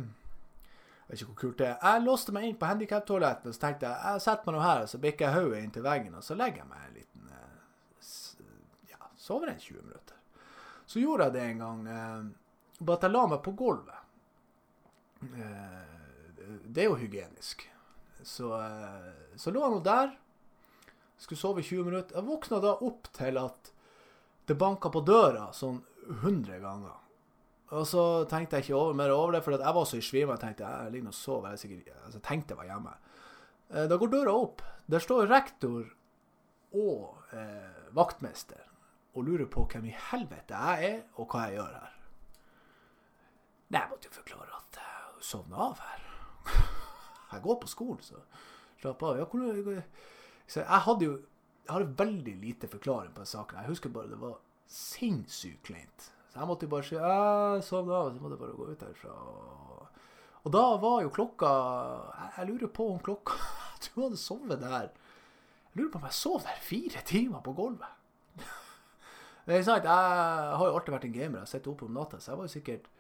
jeg 1.12 1.18
vet 1.18 1.22
ikke 1.22 1.32
hvor 1.34 1.40
kult 1.42 1.60
det 1.60 1.66
er. 1.68 1.78
Jeg 1.84 2.04
låste 2.06 2.32
meg 2.32 2.46
inn 2.48 2.56
på 2.56 2.68
handikaptoalettet 2.70 3.50
og 3.50 3.56
så 3.56 3.62
tenkte 3.66 3.90
jeg, 3.90 4.14
jeg 4.14 4.24
setter 4.24 4.48
meg 4.48 4.56
nå 4.56 4.62
her, 4.64 4.84
og 4.86 4.88
så 4.88 5.00
bikker 5.04 5.26
jeg 5.26 5.36
hodet 5.36 5.64
inntil 5.66 5.84
veggen, 5.84 6.14
og 6.16 6.24
så 6.24 6.38
legger 6.40 6.62
jeg 6.62 6.70
meg 6.70 6.86
en 6.86 6.94
liten 6.96 7.34
eh, 7.36 8.94
Ja, 8.94 9.10
sover 9.20 9.52
en 9.52 9.60
20 9.60 9.82
minutter. 9.90 10.46
Så 10.88 11.04
gjorde 11.04 11.28
jeg 11.28 11.36
det 11.36 11.44
en 11.50 11.60
gang, 11.66 11.82
eh, 11.92 12.80
bare 12.80 12.96
at 12.96 13.04
jeg 13.10 13.12
la 13.12 13.26
meg 13.28 13.44
på 13.44 13.54
gulvet. 13.60 14.00
Eh, 15.36 16.56
det 16.72 16.86
er 16.86 16.90
jo 16.90 16.96
hygienisk. 17.04 17.68
Så, 18.28 18.52
eh, 18.58 19.36
så 19.40 19.52
lå 19.54 19.62
jeg 19.64 19.76
nå 19.76 19.80
der. 19.86 20.16
Skulle 21.22 21.40
sove 21.42 21.62
i 21.62 21.68
20 21.68 21.86
minutter. 21.86 22.16
Jeg 22.18 22.28
våkna 22.28 22.60
da 22.64 22.74
opp 22.88 23.10
til 23.14 23.38
at 23.42 23.72
det 24.50 24.58
banka 24.58 24.90
på 24.92 25.04
døra 25.06 25.52
sånn 25.54 25.80
100 26.10 26.60
ganger. 26.64 26.98
Og 27.72 27.86
så 27.88 28.04
tenkte 28.28 28.58
jeg 28.60 28.66
ikke 28.68 28.76
over, 28.80 28.96
mer 29.00 29.14
over 29.16 29.38
det, 29.38 29.44
for 29.46 29.56
jeg 29.56 29.76
var 29.78 29.86
så 29.88 30.00
i 30.00 30.04
svime. 30.04 30.34
Jeg 30.36 30.44
tenkte 30.44 30.68
jeg 30.68 30.92
ligger 30.92 31.14
og 31.14 31.16
sover. 31.16 31.54
Jeg, 31.54 31.54
er 31.54 31.62
sikkert, 31.62 32.02
altså, 32.06 32.20
tenkte 32.26 32.52
jeg 32.56 32.60
var 32.60 32.70
hjemme. 32.72 32.96
Eh, 33.72 33.88
Da 33.88 33.98
går 34.02 34.12
døra 34.12 34.34
opp. 34.36 34.62
Der 34.92 35.00
står 35.00 35.30
rektor 35.32 35.86
og 36.76 37.34
eh, 37.36 37.88
vaktmester 37.96 38.68
og 39.16 39.26
lurer 39.28 39.48
på 39.52 39.66
hvem 39.72 39.90
i 39.90 39.96
helvete 40.12 40.56
jeg 40.56 40.90
er, 40.90 41.00
og 41.20 41.28
hva 41.32 41.46
jeg 41.48 41.58
gjør 41.60 41.74
her. 41.80 41.96
Nei, 43.72 43.80
jeg 43.82 43.90
måtte 43.92 44.08
jo 44.10 44.18
forklare 44.18 44.56
at 44.58 44.80
jeg 44.80 45.26
sovna 45.32 45.66
av 45.70 45.80
her. 45.84 46.11
Jeg 47.32 47.44
går 47.46 47.60
på 47.62 47.70
skolen, 47.72 48.02
så 48.04 48.22
slapp 48.82 49.04
av. 49.04 49.20
Ja, 49.20 49.28
hvor, 49.30 49.84
så 50.48 50.64
jeg 50.64 50.86
hadde 50.88 51.06
jo 51.06 51.20
jeg 51.62 51.74
hadde 51.76 52.00
veldig 52.00 52.34
lite 52.42 52.68
forklaring 52.68 53.14
på 53.14 53.22
den 53.22 53.30
saken. 53.30 53.60
Jeg 53.62 53.72
husker 53.72 53.94
bare 53.94 54.10
det 54.12 54.18
var 54.20 54.40
sinnssykt 54.68 55.62
kleint. 55.68 56.10
Så 56.32 56.40
jeg 56.40 56.48
måtte 56.50 56.68
jo 56.68 56.72
bare 56.72 56.88
si 56.88 56.96
jeg 56.96 57.64
sovna 57.68 58.00
av, 58.00 58.10
så 58.12 58.24
måtte 58.24 58.38
jeg 58.38 58.42
bare 58.42 58.58
gå 58.58 58.68
ut 58.72 58.86
herfra. 58.88 59.14
Og, 59.14 60.02
og 60.42 60.54
da 60.56 60.64
var 60.82 61.02
jo 61.04 61.14
klokka 61.14 61.50
Jeg, 61.52 62.30
jeg 62.38 62.50
lurer 62.50 62.72
på 62.74 62.88
om 62.90 63.02
klokka 63.04 63.36
Jeg 63.38 63.84
tror 63.86 64.02
jeg 64.02 64.06
hadde 64.08 64.22
sovet 64.24 64.62
der 64.64 64.76
Jeg 64.80 65.76
lurer 65.78 65.92
på 65.94 66.00
om 66.00 66.08
jeg 66.08 66.18
sov 66.18 66.40
der 66.48 66.64
fire 66.66 67.04
timer 67.06 67.44
på 67.46 67.54
gulvet. 67.54 68.00
Det 69.46 69.58
er 69.58 69.64
sant, 69.68 69.86
jeg 69.86 70.58
har 70.58 70.66
jo 70.68 70.76
alltid 70.76 70.96
vært 70.96 71.08
en 71.08 71.16
gamer. 71.16 71.44
Jeg 71.44 71.54
sitter 71.56 71.72
oppe 71.72 71.88
om 71.88 71.96
natta, 71.96 72.20
så 72.20 72.32
jeg 72.32 72.40
var 72.42 72.48
jo 72.50 72.56
sikkert 72.56 72.92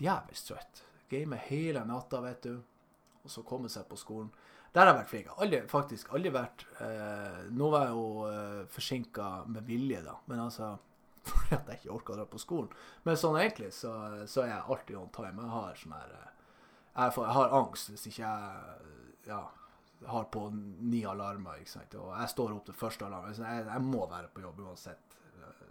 djevelsk 0.00 0.50
trøtt. 0.50 0.82
Gamer 1.12 1.46
hele 1.46 1.84
natta, 1.88 2.20
vet 2.24 2.46
du. 2.46 2.58
Og 3.22 3.30
så 3.30 3.44
komme 3.46 3.70
seg 3.70 3.86
på 3.90 3.98
skolen. 4.00 4.32
Der 4.72 4.86
har 4.86 4.92
jeg 4.92 4.98
vært 5.02 5.10
flink. 5.12 5.32
Aldri, 5.44 5.60
faktisk 5.68 6.12
aldri 6.16 6.32
vært 6.32 6.64
eh, 6.80 7.42
Nå 7.52 7.68
var 7.70 7.86
jeg 7.86 7.94
jo 7.94 8.26
eh, 8.30 8.60
forsinka 8.72 9.28
med 9.52 9.66
vilje, 9.68 10.00
da. 10.06 10.16
Men 10.30 10.46
altså 10.46 10.72
Fordi 11.28 11.54
at 11.54 11.68
jeg 11.70 11.82
ikke 11.82 11.94
orka 11.94 12.14
å 12.14 12.18
dra 12.18 12.24
på 12.26 12.40
skolen. 12.42 12.70
Men 13.06 13.18
sånn 13.20 13.38
egentlig 13.38 13.68
så, 13.76 13.92
så 14.26 14.42
er 14.42 14.54
jeg 14.56 14.70
alltid 14.74 14.96
on 14.98 15.10
time. 15.14 15.44
Jeg 15.44 15.54
har 15.54 15.76
sånn 15.78 15.96
her 15.98 16.14
eh, 16.18 16.30
jeg, 16.92 17.12
jeg 17.16 17.34
har 17.38 17.56
angst 17.56 17.92
hvis 17.92 18.06
ikke 18.10 18.22
jeg 18.22 19.28
ja, 19.28 19.42
har 20.10 20.24
på 20.34 20.46
ni 20.52 21.04
alarmer. 21.06 21.60
ikke 21.62 21.74
sant? 21.76 21.94
Og 22.00 22.10
jeg 22.16 22.32
står 22.32 22.56
opp 22.56 22.66
til 22.66 22.76
første 22.76 23.06
alarm. 23.06 23.28
Jeg, 23.30 23.66
jeg 23.68 23.84
må 23.86 24.06
være 24.10 24.32
på 24.34 24.42
jobb 24.44 24.64
uansett. 24.66 25.18
Eh, 25.38 25.68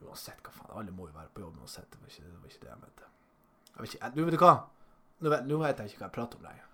Uansett 0.00 0.40
hva 0.46 0.52
faen. 0.54 0.76
Alle 0.80 0.94
må 0.96 1.08
jo 1.10 1.16
være 1.16 1.32
på 1.34 1.42
jobb 1.44 1.58
uansett. 1.60 1.90
Det 1.92 2.00
var 2.00 2.12
ikke 2.12 2.28
det, 2.28 2.36
var 2.36 2.52
ikke 2.52 2.62
det 2.62 2.70
jeg 2.70 2.82
mente. 2.84 3.10
Jeg 3.70 3.82
vet 3.82 3.96
ikke, 3.96 4.12
du 4.14 4.22
vet 4.28 4.40
hva? 4.44 4.54
Nå 5.20 5.32
vet, 5.32 5.46
nå 5.48 5.58
vet 5.60 5.80
jeg 5.80 5.92
ikke 5.92 6.02
hva 6.02 6.08
jeg 6.08 6.16
prater 6.16 6.40
om 6.40 6.46
lenger. 6.48 6.68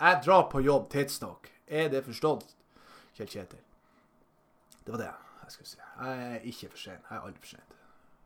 Jeg 0.00 0.22
drar 0.24 0.48
på 0.50 0.62
jobb 0.64 0.88
tidsnok. 0.90 1.50
Er 1.66 1.88
det 1.92 2.02
forstått, 2.04 2.48
Kjell 3.14 3.30
Kjetil? 3.30 3.62
Det 4.84 4.92
var 4.92 5.00
det 5.00 5.12
jeg 5.44 5.54
skulle 5.54 5.68
si. 5.68 5.78
Jeg 5.78 6.24
er 6.34 6.48
ikke 6.50 6.70
for 6.72 6.82
sen. 6.82 6.98
Jeg 6.98 7.16
er 7.16 7.28
aldri 7.28 7.44
for 7.44 7.52
sent. 7.54 7.78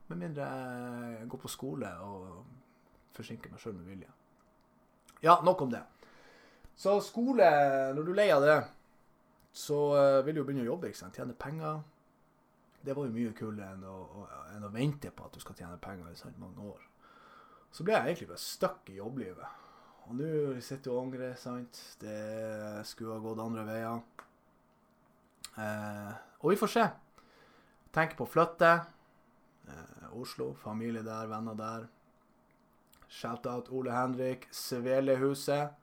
Med 0.09 0.23
mindre 0.23 0.47
jeg 0.49 1.29
går 1.29 1.43
på 1.43 1.51
skole 1.53 1.91
og 2.01 2.47
forsinker 3.19 3.53
meg 3.53 3.61
sjøl 3.61 3.77
med 3.77 3.91
vilje. 3.91 4.11
Ja, 5.23 5.37
nok 5.45 5.63
om 5.67 5.71
det. 5.71 5.83
Så 6.79 7.01
skole, 7.03 7.45
når 7.95 8.03
du 8.07 8.13
er 8.13 8.19
lei 8.21 8.29
av 8.31 8.45
det, 8.45 8.59
så 9.53 9.79
eh, 9.99 10.25
vil 10.27 10.37
du 10.37 10.41
jo 10.41 10.47
begynne 10.47 10.63
å 10.63 10.73
jobbe. 10.73 10.89
ikke 10.89 11.01
sant? 11.01 11.17
Tjene 11.19 11.35
penger. 11.35 11.81
Det 12.87 12.95
var 12.95 13.09
jo 13.09 13.15
mye 13.17 13.35
kulere 13.35 13.75
enn, 13.75 13.83
enn 14.55 14.67
å 14.69 14.71
vente 14.73 15.11
på 15.11 15.27
at 15.27 15.35
du 15.35 15.43
skal 15.43 15.59
tjene 15.59 15.81
penger 15.83 16.15
i 16.15 16.35
mange 16.39 16.69
år. 16.71 16.85
Så 17.73 17.85
ble 17.85 17.95
jeg 17.95 18.07
egentlig 18.07 18.31
bare 18.31 18.43
stuck 18.43 18.89
i 18.91 18.99
jobblivet. 18.99 19.65
Og 20.09 20.17
nå 20.17 20.31
sitter 20.65 20.89
jeg 20.89 20.95
og 20.95 21.03
angrer, 21.05 21.35
sant. 21.37 21.81
Det 22.01 22.87
skulle 22.89 23.19
ha 23.19 23.23
gått 23.23 23.43
andre 23.45 23.65
veier. 23.69 24.01
Eh, 25.59 26.13
og 26.41 26.55
vi 26.55 26.61
får 26.61 26.73
se. 26.73 26.87
Tenker 27.93 28.17
på 28.17 28.25
å 28.25 28.33
flytte. 28.33 28.73
Eh, 29.69 30.09
Oslo, 30.17 30.55
familie 30.63 31.05
der, 31.05 31.29
venner 31.29 31.59
der. 31.59 31.87
Shout-out 33.09 33.71
Ole 33.73 33.93
Henrik, 33.93 34.49
Svelehuset. 34.53 35.77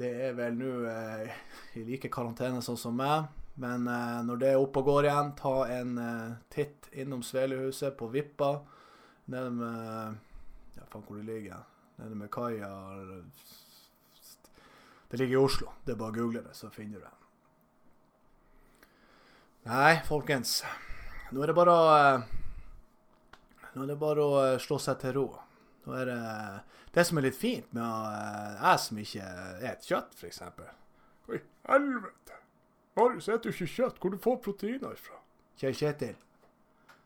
Det 0.00 0.10
er 0.28 0.36
vel 0.36 0.56
nå 0.56 0.70
eh, 0.88 1.32
i 1.76 1.84
like 1.84 2.08
karantene 2.12 2.62
sånn 2.64 2.78
som 2.80 2.96
meg. 2.96 3.28
Men 3.60 3.88
eh, 3.88 4.20
når 4.24 4.40
det 4.40 4.52
er 4.52 4.60
oppe 4.60 4.80
og 4.80 4.88
går 4.88 5.08
igjen, 5.08 5.32
ta 5.36 5.54
en 5.68 5.98
eh, 6.00 6.38
titt 6.52 6.88
innom 6.92 7.24
Svelehuset 7.24 7.96
på 7.98 8.08
Vippa. 8.12 8.54
Nede 9.30 9.50
med 9.52 10.26
Ja, 10.76 10.86
faen 10.90 11.04
hvor 11.06 11.16
det 11.18 11.26
ligger. 11.28 11.64
Nede 12.00 12.16
med 12.16 12.30
kaia. 12.32 12.70
Det 15.10 15.18
ligger 15.18 15.34
i 15.38 15.44
Oslo. 15.44 15.72
Det 15.84 15.94
er 15.94 15.98
bare 16.00 16.14
å 16.14 16.18
google 16.20 16.44
det, 16.46 16.54
så 16.56 16.70
finner 16.72 17.00
du 17.00 17.04
det. 17.04 17.16
Nei, 19.68 19.98
folkens. 20.06 20.62
Nå 21.30 21.42
er 21.42 21.50
det 21.50 21.56
bare 21.58 21.74
å 21.74 21.90
eh, 21.94 22.22
Nå 23.74 23.84
er 23.84 23.90
det 23.92 23.98
bare 24.00 24.24
å 24.24 24.38
eh, 24.40 24.56
slå 24.62 24.80
seg 24.82 24.98
til 25.02 25.14
ro. 25.18 25.26
Nå 25.84 25.94
er 25.98 26.08
det 26.08 26.20
Det 26.94 27.04
som 27.06 27.20
er 27.20 27.28
litt 27.28 27.38
fint 27.38 27.68
med 27.76 27.84
eh, 27.84 28.56
jeg 28.64 28.82
som 28.86 29.02
ikke 29.04 29.28
et 29.70 29.86
kjøtt, 29.92 30.16
f.eks. 30.16 30.42
Oi, 31.30 31.42
helvete! 31.68 32.40
Marius 32.96 33.28
spiser 33.28 33.44
du 33.44 33.52
ikke 33.52 33.70
kjøtt. 33.76 34.02
Hvor 34.02 34.16
du 34.16 34.18
får 34.18 34.42
proteiner 34.48 34.98
fra? 34.98 35.20
Kjell 35.60 35.76
Kjetil. 35.76 36.18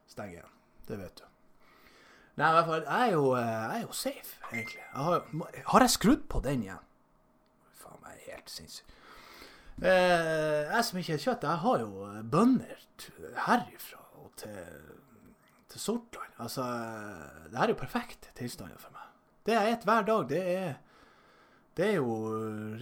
Steng 0.09 0.37
igjen. 0.37 0.59
Det 0.89 1.01
vet 1.01 1.21
du. 1.21 1.34
Nei, 2.35 2.49
i 2.49 2.55
hvert 2.57 2.67
fall, 2.67 2.83
jeg 2.83 3.09
er 3.09 3.13
jo, 3.13 3.27
eh, 3.39 3.47
jeg 3.47 3.77
er 3.77 3.83
jo 3.85 3.93
safe, 3.95 4.39
egentlig. 4.51 4.81
Jeg 4.83 5.05
har, 5.07 5.27
har 5.71 5.85
jeg 5.85 5.91
skrudd 5.95 6.23
på 6.29 6.41
den 6.43 6.65
igjen? 6.65 6.87
Faen 7.79 8.09
er 8.11 8.25
helt 8.27 8.51
sinnssykt. 8.51 8.95
Eh, 9.83 10.63
jeg 10.71 10.87
som 10.87 10.99
ikke 10.99 11.15
er 11.15 11.23
kjøtt, 11.23 11.47
jeg 11.47 11.63
har 11.63 11.85
jo 11.85 11.93
bønder 11.95 12.25
bønner 12.33 13.39
herifra 13.47 14.01
og 14.19 14.33
til, 14.39 14.89
til 15.71 15.83
Sortland. 15.83 16.33
Altså, 16.43 16.67
eh, 16.67 17.45
det 17.53 17.61
her 17.61 17.69
er 17.69 17.75
jo 17.75 17.83
perfekt 17.85 18.31
tilstander 18.39 18.83
for 18.83 18.95
meg. 18.95 19.13
Det 19.47 19.55
jeg 19.55 19.77
spiser 19.77 19.91
hver 19.93 20.09
dag, 20.09 20.27
det 20.33 20.43
er, 20.57 20.75
det 21.79 21.87
er 21.87 21.95
jo 22.01 22.17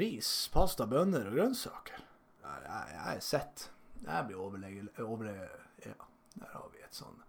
ris, 0.00 0.30
pasta, 0.52 0.87
bønner 0.88 1.28
og 1.28 1.37
grønnsaker. 1.37 2.00
Jeg, 2.40 2.64
jeg, 2.71 2.97
jeg 2.97 3.18
er 3.18 3.28
sett. 3.28 3.66
Jeg 4.06 4.30
blir 4.30 4.40
overlege... 4.40 4.88
overlege 5.04 5.50
ja, 5.85 6.09
der 6.38 6.52
har 6.54 6.68
vi 6.73 6.80
et 6.80 6.97
sånn 6.97 7.21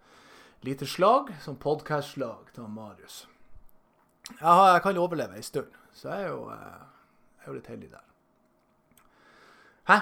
lite 0.63 0.88
slag, 0.88 1.34
sånn 1.43 1.60
podcast-slag 1.60 2.51
til 2.55 2.67
Marius. 2.72 3.24
Jeg, 4.29 4.48
har, 4.48 4.74
jeg 4.77 4.84
kan 4.86 5.00
overleve 5.01 5.36
ei 5.36 5.43
stund, 5.43 5.72
så 5.91 6.13
jeg 6.13 6.25
er 6.25 6.29
jo, 6.32 6.43
eh, 6.53 6.84
jeg 7.38 7.43
er 7.43 7.51
jo 7.51 7.55
litt 7.58 7.72
heldig 7.74 7.89
der. 7.91 8.05
Hæ? 9.91 9.98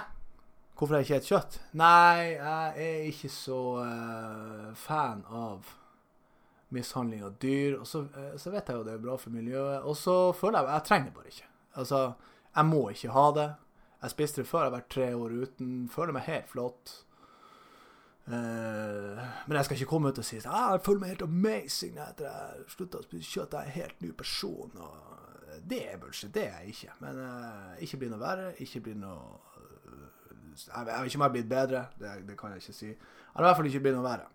Hvorfor 0.78 0.96
er 0.96 1.02
jeg 1.02 1.08
ikke 1.10 1.18
et 1.22 1.30
kjøtt? 1.30 1.56
Nei, 1.78 2.22
jeg 2.38 2.86
er 2.86 3.08
ikke 3.10 3.30
så 3.30 3.60
uh, 3.86 4.70
fan 4.78 5.20
av 5.30 5.68
mishandling 6.74 7.22
av 7.26 7.36
dyr. 7.42 7.76
Og 7.78 7.86
så, 7.86 8.02
uh, 8.16 8.32
så 8.42 8.54
vet 8.54 8.70
jeg 8.70 8.80
jo 8.80 8.86
det 8.88 8.96
er 8.96 9.04
bra 9.04 9.18
for 9.22 9.34
miljøet. 9.34 9.84
Og 9.86 9.98
så 9.98 10.16
føler 10.38 10.62
jeg 10.62 10.74
jeg 10.74 10.86
trenger 10.88 11.12
det 11.12 11.18
bare 11.20 11.34
ikke. 11.34 11.50
Altså, 11.82 12.02
jeg 12.56 12.70
må 12.70 12.82
ikke 12.90 13.14
ha 13.14 13.28
det. 13.38 13.48
Jeg 14.02 14.14
spiste 14.16 14.42
det 14.42 14.50
før, 14.50 14.64
jeg 14.64 14.72
har 14.72 14.78
vært 14.80 14.92
tre 14.96 15.08
år 15.14 15.38
uten. 15.44 15.76
Føler 15.94 16.18
meg 16.18 16.30
helt 16.30 16.50
flott. 16.50 16.96
Eh, 18.28 19.22
men 19.48 19.58
jeg 19.58 19.66
skal 19.66 19.78
ikke 19.78 19.90
komme 19.90 20.12
ut 20.12 20.20
og 20.22 20.26
si 20.26 20.38
at 20.38 20.46
ah, 20.46 20.76
jeg 20.76 20.84
føler 20.86 21.00
meg 21.02 21.10
helt 21.16 21.24
amazing 21.26 21.98
etter 21.98 22.28
jeg 22.28 22.66
slutta 22.76 23.02
å 23.02 23.06
spise 23.06 23.30
kjøtt. 23.30 23.56
Jeg 23.58 23.62
er 23.62 23.72
en 23.72 23.80
helt 23.80 24.04
ny 24.06 24.12
person. 24.18 24.76
Og 24.78 25.62
det 25.70 25.82
er 25.92 26.02
bullshit. 26.02 26.34
Det 26.34 26.46
er 26.48 26.60
jeg 26.62 26.76
ikke. 26.76 26.98
Men 27.02 27.24
uh, 27.26 27.72
ikke 27.82 28.02
bli 28.04 28.12
noe 28.12 28.22
verre. 28.22 28.52
Ikke 28.64 28.84
bli 28.86 28.96
noe 29.00 29.18
uh, 29.18 30.06
Jeg 30.54 30.86
vet 30.86 30.94
ikke 30.94 31.02
om 31.02 31.10
jeg 31.10 31.26
har 31.26 31.36
blitt 31.36 31.50
bedre. 31.50 31.86
Det, 32.00 32.16
det 32.30 32.38
kan 32.40 32.54
jeg 32.54 32.64
ikke 32.64 32.78
si. 32.78 32.92
Eller 32.92 33.46
i 33.46 33.50
hvert 33.50 33.60
fall 33.60 33.72
ikke 33.72 33.86
bli 33.88 33.96
noe 33.98 34.06
verre. 34.06 34.30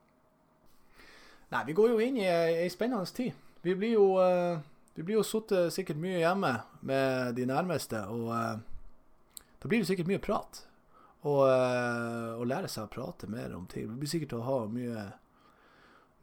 Nei, 1.54 1.62
vi 1.68 1.76
går 1.78 1.92
jo 1.92 1.98
inn 2.02 2.16
i 2.18 2.26
ei 2.26 2.70
spennende 2.72 3.06
tid. 3.14 3.36
Vi 3.62 3.74
blir 3.78 3.94
jo 3.94 4.16
uh, 4.18 4.58
Vi 4.96 5.04
blir 5.04 5.20
jo 5.20 5.26
sittet 5.26 5.74
sikkert 5.74 5.98
mye 6.00 6.22
hjemme 6.22 6.54
med 6.88 7.36
de 7.36 7.44
nærmeste, 7.46 7.98
og 8.08 8.30
uh, 8.32 9.42
da 9.60 9.68
blir 9.68 9.82
det 9.82 9.88
sikkert 9.90 10.08
mye 10.08 10.22
prat. 10.24 10.62
Og, 11.26 11.42
eh, 11.50 12.32
og 12.36 12.46
lære 12.46 12.68
seg 12.70 12.86
å 12.86 12.92
prate 12.92 13.28
mer 13.30 13.54
om 13.56 13.66
ting. 13.66 13.88
Vi 13.90 14.02
blir 14.02 14.10
sikkert 14.10 14.36
å 14.38 14.44
ha 14.46 14.58
mye 14.70 15.06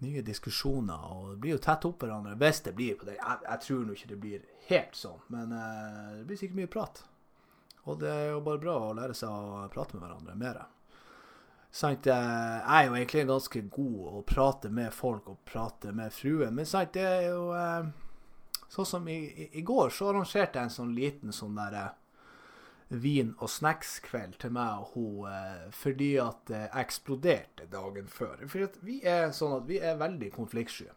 nye 0.04 0.22
diskusjoner, 0.26 1.00
og 1.16 1.32
det 1.32 1.40
blir 1.44 1.56
jo 1.56 1.64
tett 1.64 1.86
opp 1.88 2.04
hverandre 2.04 2.36
hvis 2.40 2.62
det 2.66 2.76
blir 2.76 2.98
på 3.00 3.08
det. 3.08 3.18
Jeg, 3.20 3.40
jeg 3.48 3.64
tror 3.66 3.82
nå 3.84 3.96
ikke 3.96 4.12
det 4.12 4.20
blir 4.20 4.46
helt 4.68 5.00
sånn, 5.00 5.26
men 5.34 5.56
eh, 5.56 6.14
det 6.20 6.28
blir 6.30 6.40
sikkert 6.40 6.60
mye 6.62 6.72
prat. 6.76 7.04
Og 7.84 8.00
det 8.00 8.12
er 8.12 8.30
jo 8.32 8.44
bare 8.46 8.64
bra 8.64 8.78
å 8.80 8.94
lære 8.96 9.16
seg 9.18 9.32
å 9.32 9.66
prate 9.74 9.98
med 9.98 10.06
hverandre 10.06 10.38
mer. 10.40 10.62
Sant, 11.74 12.08
eh, 12.08 12.30
jeg 12.62 12.78
er 12.78 12.88
jo 12.88 12.96
egentlig 13.00 13.26
ganske 13.32 13.66
god 13.76 14.00
å 14.08 14.24
prate 14.30 14.72
med 14.72 14.94
folk 14.96 15.32
og 15.34 15.44
prate 15.48 15.92
med 15.96 16.16
fruen, 16.16 16.56
men 16.56 16.70
sant, 16.70 16.96
det 16.96 17.08
er 17.10 17.30
jo 17.32 17.46
Sånn 18.74 18.88
som 18.90 19.04
i, 19.06 19.20
i, 19.30 19.46
i 19.60 19.62
går, 19.62 19.92
så 19.94 20.08
arrangerte 20.10 20.58
jeg 20.58 20.66
en 20.66 20.74
sånn 20.74 20.94
liten 20.98 21.34
sånn 21.36 21.60
derre 21.60 21.92
vin- 22.94 23.36
og 23.40 23.50
snackskveld 23.50 24.38
til 24.42 24.54
meg 24.56 24.82
og 24.82 24.92
hun 24.94 25.30
eh, 25.30 25.70
fordi 25.74 26.12
at 26.22 26.44
det 26.50 26.64
eksploderte 26.80 27.68
dagen 27.72 28.08
før. 28.08 28.44
For 28.48 28.68
vi 28.86 29.00
er 29.08 29.32
sånn 29.36 29.58
at 29.58 29.66
vi 29.70 29.80
er 29.82 30.00
veldig 30.02 30.32
konfliktsky. 30.36 30.90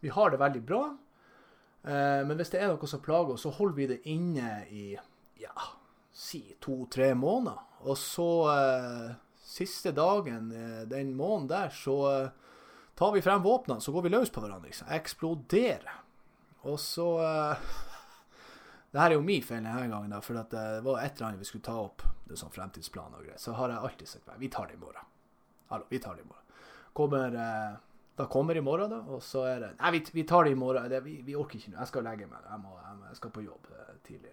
Vi 0.00 0.12
har 0.12 0.30
det 0.30 0.40
veldig 0.40 0.62
bra, 0.66 0.82
eh, 1.84 2.22
men 2.26 2.36
hvis 2.36 2.52
det 2.54 2.62
er 2.62 2.72
noe 2.72 2.90
som 2.90 3.04
plager 3.04 3.36
oss, 3.36 3.46
så 3.46 3.54
holder 3.58 3.76
vi 3.76 3.90
det 3.92 4.00
inne 4.12 4.50
i 4.70 4.86
ja, 5.40 5.70
si 6.16 6.42
to-tre 6.60 7.12
måneder. 7.18 7.62
Og 7.86 7.98
så 8.00 8.30
eh, 8.52 9.14
siste 9.46 9.92
dagen 9.96 10.50
eh, 10.52 10.82
den 10.88 11.14
måneden 11.16 11.50
der, 11.52 11.74
så 11.74 11.96
eh, 12.10 12.30
tar 12.96 13.12
vi 13.12 13.24
frem 13.24 13.44
våpnene, 13.44 13.80
så 13.80 13.92
går 13.92 14.06
vi 14.06 14.14
løs 14.16 14.32
på 14.32 14.42
hverandre. 14.44 14.70
Liksom. 14.72 14.88
Eksploderer. 14.96 16.00
Og 16.66 16.80
så 16.82 17.10
eh, 17.22 17.68
det 18.96 19.02
her 19.02 19.12
er 19.12 19.18
jo 19.18 19.24
min 19.26 19.42
feil 19.44 19.58
denne 19.60 19.88
gangen, 19.90 20.12
da, 20.14 20.22
for 20.24 20.38
det 20.48 20.60
var 20.80 21.02
et 21.02 21.18
eller 21.18 21.26
annet 21.26 21.40
vi 21.42 21.44
skulle 21.44 21.64
ta 21.66 21.74
opp. 21.76 22.00
Det 22.24 22.38
sånn 22.40 22.52
fremtidsplan 22.54 23.12
og 23.12 23.26
greier. 23.26 23.36
Så 23.36 23.52
har 23.52 23.68
jeg 23.68 23.84
alltid 23.84 24.08
sagt 24.08 24.30
vi 24.40 24.48
tar 24.48 24.70
det 24.70 24.78
i 24.78 24.80
morgen. 24.80 25.10
Hallo, 25.68 25.84
vi 25.90 25.98
tar 26.00 26.16
det 26.16 26.24
i 26.24 26.28
morgen. 26.30 26.62
Kommer, 26.96 27.36
eh, 27.36 27.74
da 28.16 28.26
kommer 28.32 28.56
i 28.56 28.62
morgen, 28.64 28.94
da, 28.94 29.02
og 29.12 29.20
så 29.22 29.42
er 29.50 29.60
det 29.60 29.68
Nei, 29.82 29.90
vi, 29.98 30.00
vi 30.16 30.24
tar 30.24 30.48
det 30.48 30.54
i 30.54 30.56
morgen. 30.56 30.88
Det, 30.88 31.02
vi, 31.04 31.18
vi 31.26 31.36
orker 31.36 31.60
ikke 31.60 31.74
nå. 31.74 31.76
Jeg 31.82 31.90
skal 31.90 32.08
legge 32.08 32.28
meg. 32.30 32.46
Jeg, 32.48 32.62
må, 32.62 32.72
jeg, 33.10 33.18
skal 33.20 33.34
på 33.36 33.44
jobb 33.44 33.68
eh, 33.76 33.92
tidlig. 34.08 34.32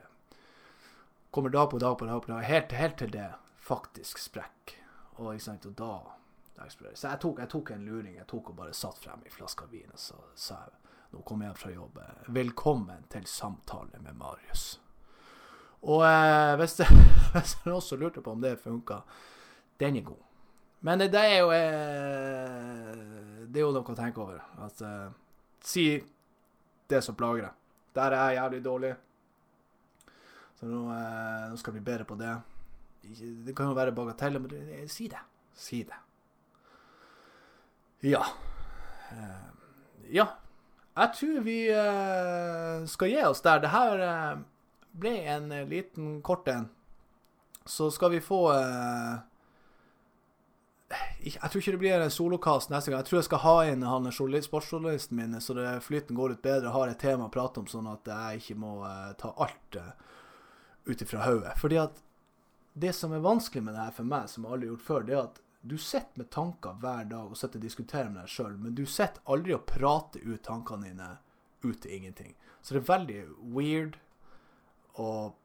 Kommer 1.36 1.52
dag 1.52 1.68
på 1.74 1.84
dag 1.84 1.98
på 2.00 2.08
dag, 2.08 2.22
på 2.24 2.32
dag 2.32 2.48
helt, 2.48 2.78
helt 2.80 2.98
til 3.04 3.12
det 3.12 3.28
faktisk 3.68 4.24
sprekker. 4.24 4.80
Og, 5.18 5.34
ikke 5.34 5.48
sant, 5.50 5.68
og 5.68 5.76
da. 5.76 6.70
Så 6.72 7.10
jeg 7.10 7.20
tok, 7.20 7.44
jeg 7.44 7.52
tok 7.52 7.76
en 7.76 7.84
luring. 7.84 8.16
Jeg 8.16 8.30
tok 8.32 8.54
og 8.54 8.62
bare 8.64 8.80
satt 8.80 9.04
frem 9.04 9.28
i 9.28 9.36
flaska 9.36 9.68
vin, 9.68 9.92
og 9.92 10.00
så 10.00 10.24
sa 10.40 10.64
jeg 10.64 10.80
nå 11.14 11.22
kommer 11.22 11.52
jeg 11.52 11.60
fra 11.60 11.72
jobb. 11.74 12.00
Velkommen 12.34 13.06
til 13.14 13.26
samtale 13.30 14.02
med 14.02 14.18
Marius. 14.18 14.80
Og 15.84 16.02
eh, 16.08 16.54
hvis, 16.60 16.78
dere 16.80 17.06
det 17.34 17.42
er 17.44 17.82
som 17.84 18.00
lurte 18.02 18.24
på 18.24 18.34
om 18.34 18.42
det 18.44 18.56
funka, 18.62 19.02
den 19.82 20.00
er 20.00 20.08
god. 20.08 20.22
Men 20.84 21.00
det 21.00 21.16
er 21.16 21.38
jo 21.40 21.52
eh, 21.56 23.44
Det 23.48 23.62
er 23.62 23.64
jo 23.64 23.72
noe 23.76 23.94
å 23.94 23.96
tenke 23.96 24.24
over. 24.24 24.42
At 24.66 24.82
eh, 24.84 25.12
Si 25.64 25.86
det 26.92 27.00
som 27.06 27.16
plager 27.16 27.46
deg. 27.48 27.60
Der 27.96 28.12
er 28.18 28.32
jeg 28.34 28.40
jævlig 28.42 28.64
dårlig. 28.66 28.94
Så 30.60 30.68
nå, 30.68 30.82
eh, 30.92 31.46
nå 31.52 31.60
skal 31.60 31.72
jeg 31.72 31.80
bli 31.80 31.92
bedre 31.92 32.08
på 32.10 32.18
det. 32.20 32.34
Det 33.48 33.56
kan 33.56 33.70
jo 33.70 33.78
være 33.78 33.94
bagateller, 33.96 34.44
men 34.44 34.52
det- 34.52 34.92
si 34.92 35.08
det. 35.12 35.22
Si 35.56 35.84
det. 35.88 36.00
Ja. 38.10 38.24
Eh, 39.12 39.48
ja. 40.18 40.28
Jeg 40.94 41.14
tror 41.18 41.40
vi 41.42 41.58
eh, 41.74 42.86
skal 42.86 43.10
gi 43.10 43.22
oss 43.26 43.42
der. 43.42 43.62
Det 43.64 43.74
her 43.74 44.02
eh, 44.06 44.42
ble 45.02 45.14
en 45.36 45.52
eh, 45.52 45.68
liten 45.70 46.20
kort 46.22 46.48
en. 46.48 46.70
Så 47.66 47.90
skal 47.96 48.12
vi 48.12 48.20
få 48.20 48.42
Jeg 51.24 51.40
tror 51.40 51.62
ikke 51.62 51.72
det 51.72 51.80
blir 51.80 52.02
en 52.02 52.12
solokast 52.12 52.70
neste 52.70 52.92
gang. 52.92 53.02
Jeg 53.02 53.10
tror 53.10 53.22
jeg 53.22 53.30
skal 53.30 53.42
ha 53.46 53.54
inn 53.72 53.86
han 53.88 54.12
sportsjournalisten 54.12 55.18
min, 55.18 55.40
så 55.42 55.56
det, 55.56 55.80
flyten 55.82 56.16
går 56.16 56.36
litt 56.36 56.44
bedre. 56.44 56.74
Har 56.76 56.92
et 56.92 57.00
tema 57.00 57.30
å 57.30 57.34
prate 57.34 57.64
om, 57.64 57.70
sånn 57.72 57.88
at 57.88 58.06
jeg 58.06 58.44
ikke 58.44 58.60
må 58.60 58.74
ta 59.18 59.32
alt 59.32 59.80
ut 60.86 61.02
ifra 61.02 61.24
hodet. 61.24 61.56
Fordi 61.58 61.80
at 61.80 62.04
det 62.74 62.92
som 62.94 63.16
er 63.16 63.24
vanskelig 63.24 63.64
med 63.64 63.78
det 63.78 63.88
her 63.88 63.96
for 63.96 64.12
meg, 64.12 64.28
som 64.30 64.44
jeg 64.44 64.52
aldri 64.52 64.68
har 64.68 64.76
gjort 64.76 64.88
før, 64.92 65.08
det 65.08 65.16
er 65.16 65.24
at 65.24 65.43
du 65.64 65.78
sitter 65.80 66.20
med 66.20 66.30
tanker 66.34 66.74
hver 66.82 67.06
dag 67.08 67.30
og 67.32 67.38
sitter 67.40 67.56
og 67.62 67.64
diskuterer 67.64 68.10
med 68.12 68.22
deg 68.26 68.30
sjøl, 68.34 68.58
men 68.60 68.76
du 68.76 68.84
sitter 68.86 69.22
aldri 69.32 69.54
og 69.56 69.66
prater 69.70 70.20
ut 70.28 70.42
tankene 70.44 70.90
dine 70.90 71.08
ut 71.64 71.78
til 71.82 71.94
ingenting. 71.96 72.34
Så 72.62 72.74
det 72.76 72.82
er 72.84 72.90
veldig 72.98 73.20
weird, 73.56 73.96
og 75.00 75.36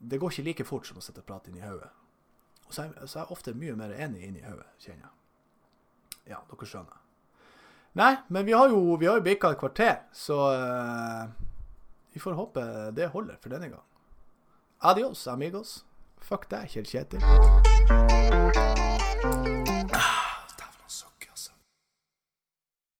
det 0.00 0.18
går 0.20 0.30
ikke 0.34 0.46
like 0.48 0.64
fort 0.66 0.86
som 0.88 0.98
å 0.98 1.04
sitte 1.04 1.22
og 1.22 1.26
prate 1.28 1.50
inni 1.52 1.62
hodet. 1.62 1.90
Og 2.66 2.74
så 2.74 2.82
er, 2.82 2.90
jeg- 2.96 3.08
så 3.08 3.18
er 3.18 3.22
jeg 3.24 3.30
ofte 3.36 3.54
mye 3.54 3.76
mer 3.76 3.90
enig 3.94 4.24
inni 4.26 4.42
hodet, 4.42 4.66
kjenner 4.78 5.06
jeg. 5.06 5.14
Ja, 6.34 6.40
dere 6.50 6.66
skjønner. 6.66 6.98
Nei, 7.94 8.16
men 8.28 8.46
vi 8.46 8.52
har 8.54 8.68
jo, 8.70 8.96
vi 8.96 9.06
jo 9.06 9.20
bikka 9.20 9.50
et 9.52 9.58
kvarter, 9.58 9.96
så 10.14 10.36
uh, 10.54 11.26
vi 12.12 12.20
får 12.22 12.34
håpe 12.38 12.66
det 12.94 13.08
holder 13.10 13.36
for 13.42 13.50
denne 13.50 13.68
gang. 13.70 13.82
Adios, 14.82 15.26
amigos. 15.28 15.84
Fuck 16.20 16.48
deg, 16.50 16.68
Kjell 16.70 16.86
Kjetil. 16.86 17.20